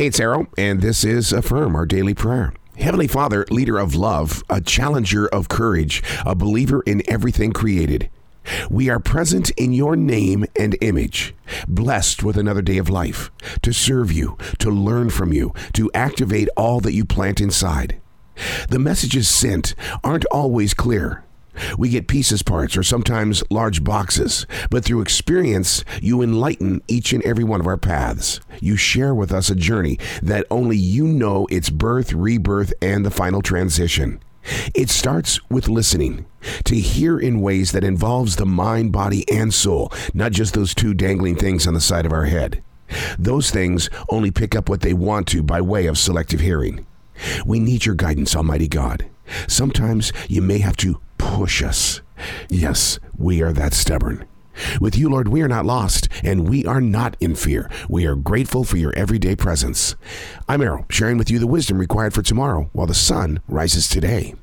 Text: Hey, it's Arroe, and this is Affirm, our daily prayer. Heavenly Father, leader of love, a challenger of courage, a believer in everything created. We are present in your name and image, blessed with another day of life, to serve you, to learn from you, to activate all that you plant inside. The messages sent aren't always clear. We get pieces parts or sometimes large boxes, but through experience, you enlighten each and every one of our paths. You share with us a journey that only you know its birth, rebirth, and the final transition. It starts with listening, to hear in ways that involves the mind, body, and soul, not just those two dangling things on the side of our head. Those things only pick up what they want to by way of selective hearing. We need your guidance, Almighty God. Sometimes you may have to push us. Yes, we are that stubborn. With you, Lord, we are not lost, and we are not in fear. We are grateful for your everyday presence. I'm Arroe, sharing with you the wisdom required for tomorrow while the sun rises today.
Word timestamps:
Hey, 0.00 0.06
it's 0.06 0.18
Arroe, 0.18 0.46
and 0.56 0.80
this 0.80 1.04
is 1.04 1.30
Affirm, 1.30 1.76
our 1.76 1.84
daily 1.84 2.14
prayer. 2.14 2.54
Heavenly 2.78 3.06
Father, 3.06 3.44
leader 3.50 3.76
of 3.76 3.94
love, 3.94 4.42
a 4.48 4.58
challenger 4.58 5.28
of 5.28 5.50
courage, 5.50 6.02
a 6.24 6.34
believer 6.34 6.80
in 6.86 7.02
everything 7.06 7.52
created. 7.52 8.08
We 8.70 8.88
are 8.88 8.98
present 8.98 9.50
in 9.58 9.74
your 9.74 9.96
name 9.96 10.46
and 10.58 10.74
image, 10.80 11.34
blessed 11.68 12.22
with 12.22 12.38
another 12.38 12.62
day 12.62 12.78
of 12.78 12.88
life, 12.88 13.30
to 13.60 13.74
serve 13.74 14.10
you, 14.10 14.38
to 14.60 14.70
learn 14.70 15.10
from 15.10 15.34
you, 15.34 15.52
to 15.74 15.90
activate 15.92 16.48
all 16.56 16.80
that 16.80 16.94
you 16.94 17.04
plant 17.04 17.38
inside. 17.38 18.00
The 18.70 18.78
messages 18.78 19.28
sent 19.28 19.74
aren't 20.02 20.24
always 20.32 20.72
clear. 20.72 21.24
We 21.78 21.88
get 21.88 22.08
pieces 22.08 22.42
parts 22.42 22.76
or 22.76 22.82
sometimes 22.82 23.42
large 23.50 23.84
boxes, 23.84 24.46
but 24.70 24.84
through 24.84 25.02
experience, 25.02 25.84
you 26.00 26.22
enlighten 26.22 26.82
each 26.88 27.12
and 27.12 27.22
every 27.24 27.44
one 27.44 27.60
of 27.60 27.66
our 27.66 27.76
paths. 27.76 28.40
You 28.60 28.76
share 28.76 29.14
with 29.14 29.32
us 29.32 29.50
a 29.50 29.54
journey 29.54 29.98
that 30.22 30.46
only 30.50 30.76
you 30.76 31.06
know 31.06 31.46
its 31.50 31.70
birth, 31.70 32.12
rebirth, 32.12 32.72
and 32.80 33.04
the 33.04 33.10
final 33.10 33.42
transition. 33.42 34.20
It 34.74 34.88
starts 34.88 35.38
with 35.50 35.68
listening, 35.68 36.26
to 36.64 36.74
hear 36.74 37.18
in 37.18 37.40
ways 37.40 37.72
that 37.72 37.84
involves 37.84 38.36
the 38.36 38.46
mind, 38.46 38.92
body, 38.92 39.28
and 39.30 39.52
soul, 39.52 39.92
not 40.14 40.32
just 40.32 40.54
those 40.54 40.74
two 40.74 40.94
dangling 40.94 41.36
things 41.36 41.66
on 41.66 41.74
the 41.74 41.80
side 41.80 42.06
of 42.06 42.12
our 42.12 42.24
head. 42.24 42.62
Those 43.18 43.50
things 43.50 43.88
only 44.08 44.30
pick 44.30 44.56
up 44.56 44.68
what 44.68 44.80
they 44.80 44.94
want 44.94 45.26
to 45.28 45.42
by 45.42 45.60
way 45.60 45.86
of 45.86 45.98
selective 45.98 46.40
hearing. 46.40 46.86
We 47.44 47.60
need 47.60 47.84
your 47.84 47.94
guidance, 47.94 48.34
Almighty 48.34 48.68
God. 48.68 49.06
Sometimes 49.46 50.12
you 50.28 50.42
may 50.42 50.58
have 50.58 50.76
to 50.78 51.00
push 51.36 51.62
us. 51.62 52.00
Yes, 52.48 52.98
we 53.16 53.40
are 53.40 53.52
that 53.52 53.72
stubborn. 53.72 54.26
With 54.80 54.98
you, 54.98 55.08
Lord, 55.08 55.28
we 55.28 55.42
are 55.42 55.48
not 55.48 55.64
lost, 55.64 56.08
and 56.22 56.48
we 56.48 56.66
are 56.66 56.80
not 56.80 57.16
in 57.20 57.34
fear. 57.34 57.70
We 57.88 58.04
are 58.04 58.16
grateful 58.16 58.64
for 58.64 58.76
your 58.76 58.92
everyday 58.96 59.36
presence. 59.36 59.94
I'm 60.48 60.60
Arroe, 60.60 60.84
sharing 60.90 61.18
with 61.18 61.30
you 61.30 61.38
the 61.38 61.46
wisdom 61.46 61.78
required 61.78 62.14
for 62.14 62.22
tomorrow 62.22 62.68
while 62.72 62.88
the 62.88 62.94
sun 62.94 63.40
rises 63.48 63.88
today. 63.88 64.34